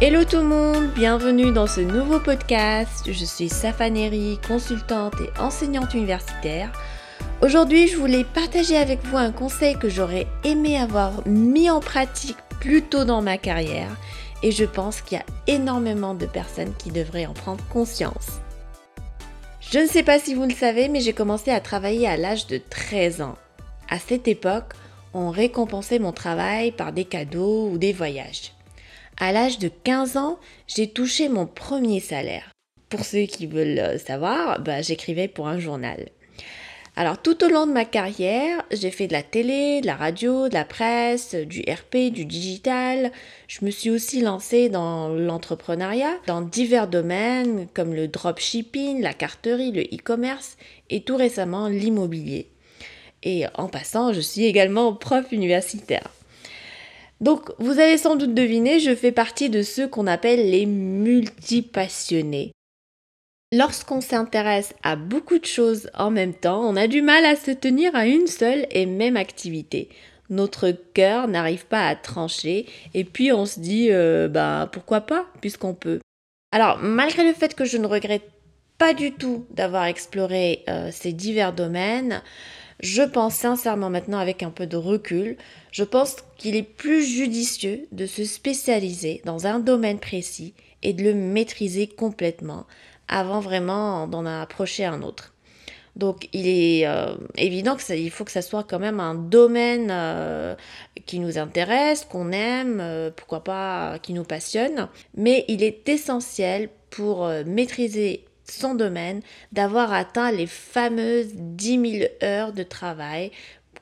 Hello 0.00 0.22
tout 0.22 0.36
le 0.36 0.44
monde, 0.44 0.92
bienvenue 0.94 1.50
dans 1.50 1.66
ce 1.66 1.80
nouveau 1.80 2.20
podcast. 2.20 3.10
Je 3.10 3.24
suis 3.24 3.48
Safaneri, 3.48 4.38
consultante 4.46 5.14
et 5.20 5.40
enseignante 5.40 5.92
universitaire. 5.92 6.70
Aujourd'hui, 7.42 7.88
je 7.88 7.96
voulais 7.96 8.22
partager 8.22 8.76
avec 8.76 9.04
vous 9.06 9.16
un 9.16 9.32
conseil 9.32 9.76
que 9.76 9.88
j'aurais 9.88 10.28
aimé 10.44 10.78
avoir 10.78 11.26
mis 11.26 11.68
en 11.68 11.80
pratique 11.80 12.36
plus 12.60 12.82
tôt 12.82 13.04
dans 13.04 13.22
ma 13.22 13.38
carrière 13.38 13.90
et 14.44 14.52
je 14.52 14.64
pense 14.64 15.00
qu'il 15.00 15.18
y 15.18 15.20
a 15.20 15.24
énormément 15.52 16.14
de 16.14 16.26
personnes 16.26 16.74
qui 16.78 16.92
devraient 16.92 17.26
en 17.26 17.34
prendre 17.34 17.64
conscience. 17.68 18.38
Je 19.60 19.80
ne 19.80 19.88
sais 19.88 20.04
pas 20.04 20.20
si 20.20 20.32
vous 20.32 20.44
le 20.44 20.54
savez, 20.54 20.86
mais 20.86 21.00
j'ai 21.00 21.12
commencé 21.12 21.50
à 21.50 21.58
travailler 21.58 22.06
à 22.06 22.16
l'âge 22.16 22.46
de 22.46 22.58
13 22.70 23.20
ans. 23.20 23.34
À 23.90 23.98
cette 23.98 24.28
époque, 24.28 24.74
on 25.12 25.30
récompensait 25.30 25.98
mon 25.98 26.12
travail 26.12 26.70
par 26.70 26.92
des 26.92 27.04
cadeaux 27.04 27.68
ou 27.68 27.78
des 27.78 27.92
voyages. 27.92 28.52
À 29.20 29.32
l'âge 29.32 29.58
de 29.58 29.68
15 29.68 30.16
ans, 30.16 30.38
j'ai 30.68 30.88
touché 30.88 31.28
mon 31.28 31.46
premier 31.46 31.98
salaire. 31.98 32.52
Pour 32.88 33.04
ceux 33.04 33.22
qui 33.22 33.48
veulent 33.48 33.98
savoir, 33.98 34.60
bah, 34.60 34.80
j'écrivais 34.80 35.26
pour 35.26 35.48
un 35.48 35.58
journal. 35.58 36.08
Alors 36.94 37.20
tout 37.20 37.44
au 37.44 37.48
long 37.48 37.66
de 37.66 37.72
ma 37.72 37.84
carrière, 37.84 38.64
j'ai 38.70 38.90
fait 38.90 39.08
de 39.08 39.12
la 39.12 39.24
télé, 39.24 39.80
de 39.80 39.86
la 39.86 39.96
radio, 39.96 40.48
de 40.48 40.54
la 40.54 40.64
presse, 40.64 41.34
du 41.34 41.62
RP, 41.62 42.12
du 42.12 42.24
digital. 42.24 43.12
Je 43.46 43.64
me 43.64 43.70
suis 43.70 43.90
aussi 43.90 44.20
lancée 44.20 44.68
dans 44.68 45.08
l'entrepreneuriat, 45.08 46.14
dans 46.26 46.40
divers 46.40 46.88
domaines 46.88 47.68
comme 47.74 47.94
le 47.94 48.08
dropshipping, 48.08 49.00
la 49.00 49.14
carterie, 49.14 49.72
le 49.72 49.82
e-commerce 49.82 50.56
et 50.90 51.02
tout 51.02 51.16
récemment 51.16 51.68
l'immobilier. 51.68 52.50
Et 53.24 53.44
en 53.54 53.68
passant, 53.68 54.12
je 54.12 54.20
suis 54.20 54.44
également 54.44 54.92
prof 54.92 55.26
universitaire. 55.32 56.10
Donc, 57.20 57.50
vous 57.58 57.78
avez 57.80 57.98
sans 57.98 58.16
doute 58.16 58.34
deviné, 58.34 58.78
je 58.78 58.94
fais 58.94 59.12
partie 59.12 59.50
de 59.50 59.62
ceux 59.62 59.88
qu'on 59.88 60.06
appelle 60.06 60.50
les 60.50 60.66
multipassionnés. 60.66 62.52
Lorsqu'on 63.52 64.00
s'intéresse 64.00 64.74
à 64.82 64.94
beaucoup 64.94 65.38
de 65.38 65.46
choses 65.46 65.90
en 65.94 66.10
même 66.10 66.34
temps, 66.34 66.60
on 66.60 66.76
a 66.76 66.86
du 66.86 67.02
mal 67.02 67.24
à 67.24 67.34
se 67.34 67.50
tenir 67.50 67.94
à 67.96 68.06
une 68.06 68.26
seule 68.26 68.66
et 68.70 68.86
même 68.86 69.16
activité. 69.16 69.88
Notre 70.30 70.70
cœur 70.70 71.28
n'arrive 71.28 71.64
pas 71.66 71.88
à 71.88 71.96
trancher 71.96 72.66
et 72.92 73.04
puis 73.04 73.32
on 73.32 73.46
se 73.46 73.58
dit, 73.58 73.90
bah 74.28 74.68
pourquoi 74.70 75.00
pas, 75.00 75.26
puisqu'on 75.40 75.72
peut. 75.72 76.00
Alors, 76.52 76.78
malgré 76.78 77.26
le 77.26 77.32
fait 77.32 77.54
que 77.54 77.64
je 77.64 77.78
ne 77.78 77.86
regrette 77.86 78.30
pas 78.78 78.94
du 78.94 79.12
tout 79.12 79.44
d'avoir 79.50 79.84
exploré 79.84 80.64
euh, 80.68 80.90
ces 80.92 81.12
divers 81.12 81.52
domaines, 81.52 82.22
je 82.80 83.02
pense 83.02 83.34
sincèrement 83.34 83.90
maintenant 83.90 84.18
avec 84.18 84.42
un 84.42 84.50
peu 84.50 84.66
de 84.66 84.76
recul, 84.76 85.36
je 85.72 85.84
pense 85.84 86.16
qu'il 86.36 86.56
est 86.56 86.62
plus 86.62 87.04
judicieux 87.04 87.86
de 87.92 88.06
se 88.06 88.24
spécialiser 88.24 89.20
dans 89.24 89.46
un 89.46 89.58
domaine 89.58 89.98
précis 89.98 90.54
et 90.82 90.92
de 90.92 91.02
le 91.02 91.14
maîtriser 91.14 91.86
complètement 91.86 92.66
avant 93.08 93.40
vraiment 93.40 94.06
d'en 94.06 94.26
approcher 94.26 94.84
un 94.84 95.02
autre. 95.02 95.34
Donc 95.96 96.28
il 96.32 96.46
est 96.46 96.86
euh, 96.86 97.16
évident 97.36 97.76
qu'il 97.76 98.10
faut 98.12 98.24
que 98.24 98.30
ça 98.30 98.42
soit 98.42 98.62
quand 98.62 98.78
même 98.78 99.00
un 99.00 99.16
domaine 99.16 99.88
euh, 99.90 100.54
qui 101.06 101.18
nous 101.18 101.38
intéresse, 101.38 102.04
qu'on 102.04 102.30
aime, 102.30 102.78
euh, 102.80 103.10
pourquoi 103.14 103.42
pas 103.42 103.98
qui 103.98 104.12
nous 104.12 104.22
passionne, 104.22 104.88
mais 105.16 105.44
il 105.48 105.64
est 105.64 105.88
essentiel 105.88 106.68
pour 106.90 107.28
maîtriser 107.44 108.24
son 108.50 108.74
domaine 108.74 109.20
d'avoir 109.52 109.92
atteint 109.92 110.30
les 110.30 110.46
fameuses 110.46 111.32
10 111.34 111.98
000 112.00 112.10
heures 112.22 112.52
de 112.52 112.62
travail 112.62 113.30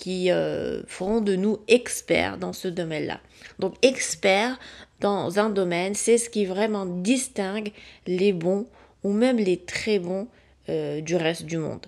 qui 0.00 0.30
euh, 0.30 0.82
feront 0.86 1.20
de 1.20 1.36
nous 1.36 1.58
experts 1.68 2.38
dans 2.38 2.54
ce 2.54 2.68
domaine-là. 2.68 3.20
Donc 3.58 3.74
expert 3.82 4.58
dans 5.00 5.38
un 5.38 5.50
domaine, 5.50 5.94
c'est 5.94 6.16
ce 6.16 6.30
qui 6.30 6.46
vraiment 6.46 6.86
distingue 6.86 7.72
les 8.06 8.32
bons 8.32 8.66
ou 9.04 9.12
même 9.12 9.36
les 9.36 9.58
très 9.58 9.98
bons 9.98 10.26
euh, 10.70 11.02
du 11.02 11.16
reste 11.16 11.44
du 11.44 11.58
monde. 11.58 11.86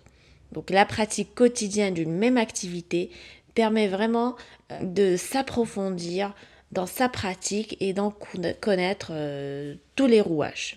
Donc 0.53 0.69
la 0.69 0.85
pratique 0.85 1.35
quotidienne 1.35 1.95
d'une 1.95 2.13
même 2.13 2.37
activité 2.37 3.11
permet 3.55 3.89
vraiment 3.89 4.37
euh, 4.71 4.79
de 4.83 5.17
s'approfondir 5.17 6.35
dans 6.71 6.87
sa 6.87 7.09
pratique 7.09 7.77
et 7.81 7.95
d'en 7.95 8.15
connaître 8.61 9.13
tous 9.95 10.07
les 10.07 10.23
rouages. 10.23 10.75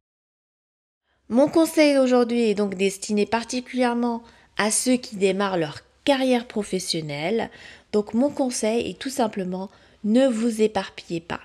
Mon 1.29 1.47
conseil 1.47 1.97
aujourd'hui 1.97 2.49
est 2.49 2.55
donc 2.55 2.75
destiné 2.75 3.25
particulièrement 3.25 4.21
à 4.57 4.69
ceux 4.69 4.97
qui 4.97 5.15
démarrent 5.15 5.57
leur 5.57 5.79
carrière 6.03 6.47
professionnelle. 6.47 7.49
Donc 7.91 8.13
mon 8.13 8.29
conseil 8.29 8.91
est 8.91 8.99
tout 8.99 9.09
simplement 9.09 9.69
ne 10.03 10.27
vous 10.27 10.61
éparpillez 10.61 11.21
pas. 11.21 11.41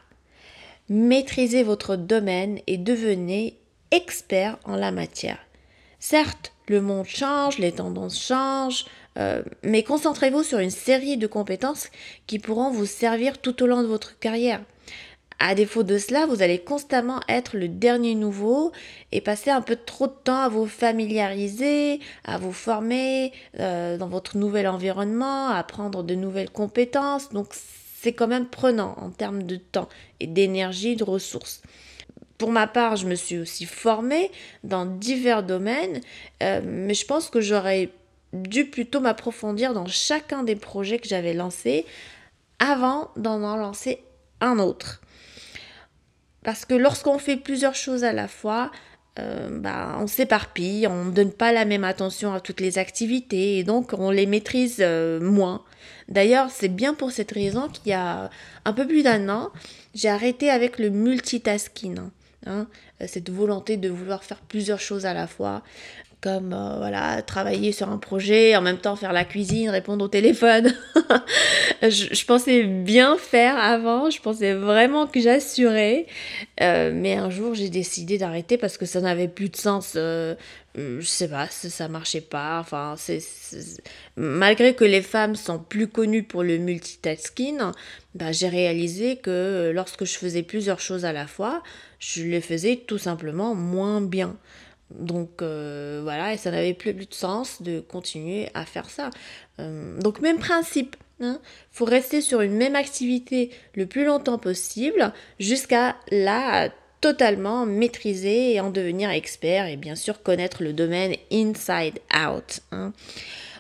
Maîtrisez 0.90 1.62
votre 1.62 1.96
domaine 1.96 2.60
et 2.66 2.76
devenez 2.76 3.56
expert 3.90 4.58
en 4.64 4.76
la 4.76 4.92
matière. 4.92 5.38
Certes, 5.98 6.52
le 6.68 6.82
monde 6.82 7.06
change, 7.06 7.58
les 7.58 7.72
tendances 7.72 8.20
changent, 8.20 8.84
euh, 9.18 9.42
mais 9.62 9.82
concentrez-vous 9.82 10.42
sur 10.42 10.58
une 10.58 10.70
série 10.70 11.16
de 11.16 11.26
compétences 11.26 11.88
qui 12.26 12.38
pourront 12.38 12.70
vous 12.70 12.86
servir 12.86 13.38
tout 13.38 13.62
au 13.62 13.66
long 13.66 13.82
de 13.82 13.86
votre 13.86 14.18
carrière. 14.18 14.60
À 15.42 15.54
défaut 15.54 15.84
de 15.84 15.96
cela, 15.96 16.26
vous 16.26 16.42
allez 16.42 16.58
constamment 16.58 17.20
être 17.26 17.56
le 17.56 17.66
dernier 17.66 18.14
nouveau 18.14 18.72
et 19.10 19.22
passer 19.22 19.48
un 19.48 19.62
peu 19.62 19.74
trop 19.74 20.06
de 20.06 20.12
temps 20.12 20.42
à 20.42 20.50
vous 20.50 20.66
familiariser, 20.66 21.98
à 22.24 22.36
vous 22.36 22.52
former 22.52 23.32
euh, 23.58 23.96
dans 23.96 24.08
votre 24.08 24.36
nouvel 24.36 24.68
environnement, 24.68 25.48
à 25.48 25.54
apprendre 25.54 26.02
de 26.02 26.14
nouvelles 26.14 26.50
compétences. 26.50 27.30
Donc 27.30 27.46
c'est 28.02 28.12
quand 28.12 28.28
même 28.28 28.48
prenant 28.48 28.94
en 28.98 29.08
termes 29.08 29.44
de 29.44 29.56
temps 29.56 29.88
et 30.20 30.26
d'énergie, 30.26 30.94
de 30.94 31.04
ressources. 31.04 31.62
Pour 32.36 32.50
ma 32.52 32.66
part, 32.66 32.96
je 32.96 33.06
me 33.06 33.14
suis 33.14 33.38
aussi 33.38 33.64
formée 33.64 34.30
dans 34.62 34.84
divers 34.84 35.42
domaines, 35.42 36.02
euh, 36.42 36.60
mais 36.62 36.92
je 36.92 37.06
pense 37.06 37.30
que 37.30 37.40
j'aurais 37.40 37.88
dû 38.34 38.66
plutôt 38.66 39.00
m'approfondir 39.00 39.72
dans 39.72 39.86
chacun 39.86 40.42
des 40.42 40.56
projets 40.56 40.98
que 40.98 41.08
j'avais 41.08 41.32
lancés 41.32 41.86
avant 42.58 43.10
d'en 43.16 43.42
en 43.42 43.56
lancer 43.56 44.04
un 44.42 44.58
autre. 44.58 45.00
Parce 46.42 46.64
que 46.64 46.74
lorsqu'on 46.74 47.18
fait 47.18 47.36
plusieurs 47.36 47.74
choses 47.74 48.04
à 48.04 48.12
la 48.12 48.28
fois, 48.28 48.70
euh, 49.18 49.48
bah, 49.50 49.96
on 50.00 50.06
s'éparpille, 50.06 50.86
on 50.86 51.06
ne 51.06 51.10
donne 51.10 51.32
pas 51.32 51.52
la 51.52 51.64
même 51.64 51.84
attention 51.84 52.32
à 52.32 52.40
toutes 52.40 52.60
les 52.60 52.78
activités 52.78 53.58
et 53.58 53.64
donc 53.64 53.92
on 53.92 54.10
les 54.10 54.26
maîtrise 54.26 54.76
euh, 54.80 55.20
moins. 55.20 55.62
D'ailleurs, 56.08 56.48
c'est 56.50 56.68
bien 56.68 56.94
pour 56.94 57.10
cette 57.10 57.32
raison 57.32 57.68
qu'il 57.68 57.90
y 57.90 57.92
a 57.92 58.30
un 58.64 58.72
peu 58.72 58.86
plus 58.86 59.02
d'un 59.02 59.28
an, 59.28 59.50
j'ai 59.94 60.08
arrêté 60.08 60.50
avec 60.50 60.78
le 60.78 60.90
multitasking. 60.90 61.98
Hein, 62.46 62.68
cette 63.06 63.28
volonté 63.28 63.76
de 63.76 63.90
vouloir 63.90 64.24
faire 64.24 64.40
plusieurs 64.40 64.80
choses 64.80 65.04
à 65.04 65.12
la 65.12 65.26
fois 65.26 65.62
comme 66.20 66.52
euh, 66.52 66.76
voilà 66.76 67.22
travailler 67.22 67.72
sur 67.72 67.88
un 67.88 67.96
projet 67.96 68.54
en 68.54 68.60
même 68.60 68.76
temps 68.76 68.94
faire 68.94 69.12
la 69.12 69.24
cuisine 69.24 69.70
répondre 69.70 70.04
au 70.04 70.08
téléphone. 70.08 70.72
Je, 71.82 72.24
pensais 72.26 72.64
bien 72.64 73.16
faire 73.16 73.56
avant 73.56 74.10
je 74.10 74.20
pensais 74.20 74.52
vraiment 74.52 75.06
que 75.06 75.18
j'assurais. 75.18 76.06
Euh, 76.60 76.92
mais 76.94 77.14
un 77.14 77.30
jour 77.30 77.54
j'ai 77.54 77.70
décidé 77.70 78.18
d'arrêter 78.18 78.58
parce 78.58 78.76
que 78.76 78.84
ça 78.84 79.00
n'avait 79.00 79.28
plus 79.28 79.48
de 79.48 79.56
sens. 79.56 79.94
Euh, 79.96 80.34
je 80.76 81.00
sais 81.00 81.28
pas 81.28 81.46
ça 81.48 81.88
marchait 81.88 82.20
pas. 82.20 82.58
Enfin 82.60 82.96
c'est 82.98 83.22
malgré 84.16 84.74
que 84.74 84.84
les 84.84 85.02
femmes 85.02 85.36
sont 85.36 85.58
plus 85.58 85.88
connues 85.88 86.22
pour 86.22 86.42
le 86.42 86.58
multitasking 86.58 87.58
bah, 88.14 88.32
j'ai 88.32 88.48
réalisé 88.48 89.16
que 89.16 89.70
lorsque 89.74 90.04
je 90.04 90.18
faisais 90.18 90.42
plusieurs 90.42 90.80
choses 90.80 91.04
à 91.04 91.12
la 91.12 91.26
fois 91.26 91.62
je 91.98 92.22
les 92.24 92.40
faisais 92.40 92.76
tout 92.76 92.98
simplement 92.98 93.54
moins 93.54 94.00
bien 94.00 94.36
donc 94.90 95.42
euh, 95.42 96.00
voilà, 96.02 96.34
et 96.34 96.36
ça 96.36 96.50
n'avait 96.50 96.74
plus, 96.74 96.92
de 96.92 97.06
sens 97.10 97.62
de 97.62 97.80
continuer 97.80 98.48
à 98.54 98.64
faire 98.64 98.90
ça. 98.90 99.10
Euh, 99.58 99.98
donc 100.00 100.20
même 100.20 100.38
principe, 100.38 100.96
il 101.20 101.26
hein. 101.26 101.40
faut 101.70 101.84
rester 101.84 102.20
sur 102.20 102.40
une 102.40 102.54
même 102.54 102.76
activité 102.76 103.50
le 103.74 103.86
plus 103.86 104.04
longtemps 104.04 104.38
possible 104.38 105.12
jusqu'à 105.38 105.96
la 106.10 106.70
totalement 107.00 107.64
maîtriser 107.64 108.52
et 108.54 108.60
en 108.60 108.70
devenir 108.70 109.10
expert 109.10 109.66
et 109.66 109.76
bien 109.76 109.94
sûr 109.94 110.22
connaître 110.22 110.62
le 110.62 110.72
domaine 110.72 111.14
inside 111.32 111.98
out. 112.14 112.60
Hein. 112.72 112.92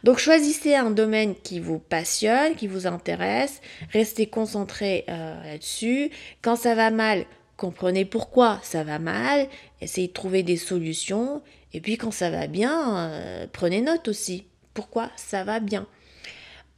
Donc 0.04 0.18
choisissez 0.18 0.74
un 0.74 0.90
domaine 0.90 1.34
qui 1.34 1.60
vous 1.60 1.78
passionne, 1.78 2.54
qui 2.54 2.66
vous 2.66 2.86
intéresse, 2.86 3.60
restez 3.92 4.26
concentré 4.26 5.04
euh, 5.08 5.42
là-dessus. 5.44 6.10
Quand 6.42 6.56
ça 6.56 6.74
va 6.74 6.90
mal, 6.90 7.24
comprenez 7.60 8.06
pourquoi. 8.06 8.58
Ça 8.62 8.84
va 8.84 8.98
mal, 8.98 9.46
essayez 9.82 10.08
de 10.08 10.12
trouver 10.12 10.42
des 10.42 10.56
solutions, 10.56 11.42
et 11.74 11.80
puis 11.80 11.98
quand 11.98 12.10
ça 12.10 12.30
va 12.30 12.46
bien, 12.46 12.96
euh, 12.96 13.46
prenez 13.52 13.82
note 13.82 14.08
aussi, 14.08 14.46
pourquoi 14.72 15.10
ça 15.16 15.44
va 15.44 15.60
bien? 15.60 15.86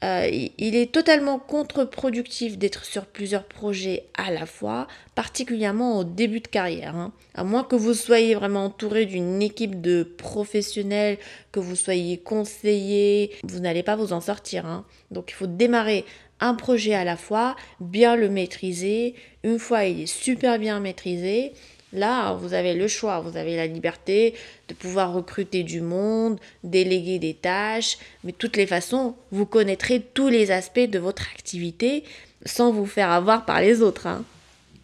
Euh, 0.03 0.29
il 0.59 0.75
est 0.75 0.91
totalement 0.91 1.39
contre-productif 1.39 2.59
d'être 2.59 2.85
sur 2.85 3.07
plusieurs 3.07 3.45
projets 3.45 4.05
à 4.15 4.33
la 4.33 4.47
fois, 4.47 4.89
particulièrement 5.15 5.99
au 5.99 6.05
début 6.05 6.41
de 6.41 6.49
carrière. 6.49 6.97
Hein. 6.97 7.13
À 7.35 7.45
moins 7.45 7.63
que 7.63 7.77
vous 7.77 7.95
soyez 7.95 8.35
vraiment 8.35 8.65
entouré 8.65 9.07
d'une 9.07 9.41
équipe 9.41 9.81
de 9.81 10.03
professionnels, 10.03 11.19
que 11.53 11.61
vous 11.61 11.77
soyez 11.77 12.19
conseillé, 12.19 13.31
vous 13.45 13.61
n'allez 13.61 13.85
pas 13.85 13.95
vous 13.95 14.13
en 14.13 14.21
sortir. 14.21 14.67
Hein. 14.67 14.85
Donc 15.13 15.31
il 15.31 15.35
faut 15.35 15.47
démarrer 15.47 16.05
un 16.41 16.55
projet 16.55 16.95
à 16.95 17.05
la 17.05 17.17
fois, 17.17 17.55
bien 17.79 18.17
le 18.17 18.29
maîtriser. 18.29 19.15
Une 19.45 19.61
fois 19.61 19.85
il 19.85 20.01
est 20.01 20.07
super 20.07 20.59
bien 20.59 20.81
maîtrisé, 20.81 21.53
là 21.93 22.35
vous 22.35 22.55
avez 22.55 22.75
le 22.75 22.89
choix, 22.89 23.21
vous 23.21 23.37
avez 23.37 23.57
la 23.57 23.67
liberté 23.67 24.35
de 24.69 24.75
pouvoir 24.75 25.13
recruter 25.13 25.63
du 25.63 25.81
monde, 25.81 26.39
déléguer 26.65 27.19
des 27.19 27.35
tâches, 27.35 27.99
mais 28.25 28.33
de 28.33 28.37
toutes 28.37 28.57
les 28.57 28.67
façons, 28.67 29.15
vous 29.31 29.47
connaîtrez 29.47 30.01
tous 30.01 30.29
les 30.29 30.51
aspects 30.51 30.81
de 30.81 30.99
votre 30.99 31.29
activité 31.33 32.05
sans 32.45 32.73
vous 32.73 32.87
faire 32.87 33.11
avoir 33.11 33.45
par 33.45 33.61
les 33.61 33.83
autres. 33.83 34.07
Hein. 34.07 34.25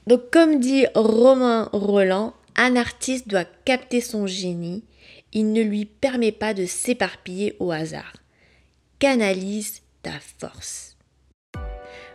Donc 0.06 0.31
comme 0.31 0.60
dit 0.60 0.87
Romain 0.94 1.69
Roland, 1.72 2.34
un 2.56 2.76
artiste 2.76 3.28
doit 3.28 3.46
capter 3.64 4.00
son 4.00 4.26
génie, 4.26 4.82
il 5.32 5.52
ne 5.52 5.62
lui 5.62 5.84
permet 5.84 6.32
pas 6.32 6.54
de 6.54 6.66
s'éparpiller 6.66 7.56
au 7.58 7.70
hasard. 7.70 8.14
Canalise 8.99 9.82
ta 10.02 10.12
force. 10.38 10.96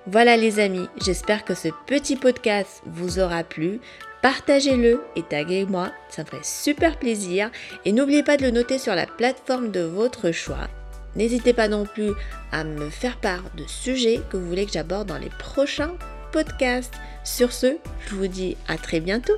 Voilà 0.06 0.36
les 0.36 0.60
amis, 0.60 0.88
j'espère 1.02 1.46
que 1.46 1.56
ce 1.56 1.70
petit 1.88 2.18
podcast 2.18 2.82
vous 2.86 3.20
aura 3.20 3.46
plu. 3.46 3.80
Partagez-le 4.24 5.04
et 5.18 5.22
taguez-moi, 5.22 5.92
ça 6.10 6.24
me 6.24 6.28
ferait 6.28 6.44
super 6.44 6.98
plaisir. 6.98 7.52
Et 7.84 7.92
n'oubliez 7.92 8.24
pas 8.24 8.38
de 8.38 8.44
le 8.44 8.52
noter 8.52 8.80
sur 8.80 8.96
la 8.96 9.06
plateforme 9.06 9.70
de 9.70 9.82
votre 9.82 10.32
choix. 10.32 10.70
N'hésitez 11.18 11.52
pas 11.52 11.68
non 11.68 11.86
plus 11.86 12.12
à 12.54 12.64
me 12.64 12.90
faire 12.90 13.18
part 13.18 13.44
de 13.58 13.66
sujets 13.68 14.22
que 14.30 14.38
vous 14.38 14.48
voulez 14.48 14.66
que 14.66 14.72
j'aborde 14.72 15.10
dans 15.10 15.18
les 15.18 15.30
prochains 15.40 15.92
podcasts. 16.32 16.96
Sur 17.26 17.52
ce, 17.52 17.76
je 18.08 18.16
vous 18.16 18.28
dis 18.28 18.56
à 18.70 18.78
très 18.78 19.02
bientôt. 19.02 19.36